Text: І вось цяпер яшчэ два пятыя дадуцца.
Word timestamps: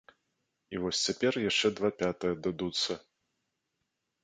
І 0.75 0.79
вось 0.85 1.01
цяпер 1.09 1.33
яшчэ 1.49 1.67
два 1.81 1.93
пятыя 2.01 2.33
дадуцца. 2.49 2.91